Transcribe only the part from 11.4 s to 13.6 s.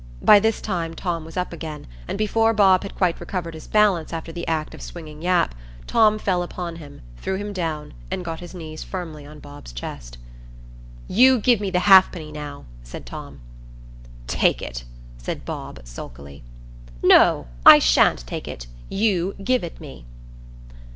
me the halfpenny now," said Tom.